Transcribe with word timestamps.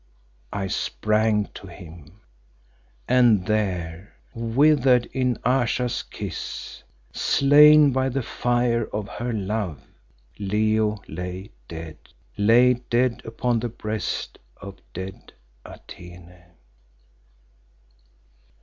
I 0.51 0.65
sprang 0.65 1.49
to 1.53 1.67
him, 1.67 2.21
and 3.07 3.45
there, 3.45 4.15
withered 4.33 5.05
in 5.13 5.37
Ayesha's 5.45 6.01
kiss, 6.01 6.81
slain 7.13 7.91
by 7.91 8.09
the 8.09 8.23
fire 8.23 8.85
of 8.87 9.07
her 9.07 9.31
love, 9.31 9.79
Leo 10.39 11.03
lay 11.07 11.51
dead 11.67 11.97
lay 12.35 12.81
dead 12.89 13.21
upon 13.25 13.59
the 13.59 13.69
breast 13.69 14.39
of 14.59 14.77
dead 14.91 15.33
Atene! 15.63 16.33